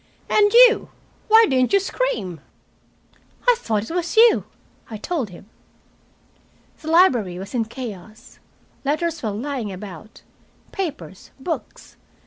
[0.31, 0.89] And you
[1.27, 2.41] why didn't you scream?"
[3.47, 4.45] "I thought it was you,"
[4.89, 5.47] I told him.
[6.79, 8.39] The library was in chaos.
[8.83, 10.23] Letters were lying about,
[10.71, 11.97] papers, books.